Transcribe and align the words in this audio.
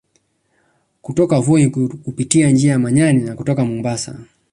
Kutoka 1.01 1.39
Voi 1.39 1.67
kupitia 2.05 2.49
njia 2.49 2.71
ya 2.71 2.79
Manyani 2.79 3.21
na 3.23 3.35
kutoka 3.35 3.65
Mombasa 3.65 4.19